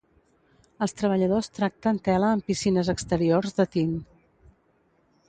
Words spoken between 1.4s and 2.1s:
tracten